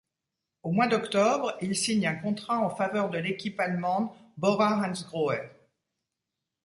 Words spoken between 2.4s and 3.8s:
en faveur de l'équipe